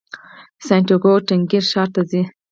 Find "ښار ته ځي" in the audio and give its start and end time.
1.71-2.21